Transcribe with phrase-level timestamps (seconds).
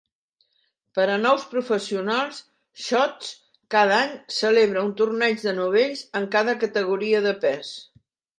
[0.99, 2.39] Per a nous professionals,
[2.85, 3.29] Shoots
[3.75, 7.73] cada any, celebra un torneig de novells en cada categoria de pes.